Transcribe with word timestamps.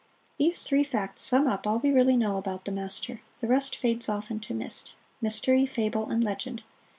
These 0.37 0.63
three 0.63 0.83
facts 0.83 1.21
sum 1.21 1.45
up 1.45 1.67
all 1.67 1.77
we 1.77 1.91
really 1.91 2.17
know 2.17 2.37
about 2.37 2.65
the 2.65 2.71
master 2.71 3.21
the 3.37 3.45
rest 3.45 3.75
fades 3.75 4.09
off 4.09 4.31
into 4.31 4.51
mist 4.55 4.93
mystery, 5.21 5.67
fable 5.67 6.09
and 6.09 6.23
legend. 6.23 6.63